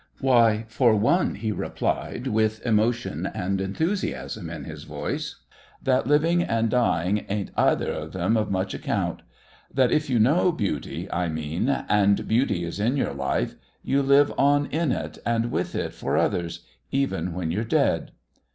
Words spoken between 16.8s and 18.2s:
even when you're dead."